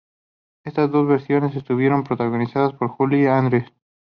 [0.65, 3.71] Estas dos versiones estuvieron protagonizadas por Julie Andrews.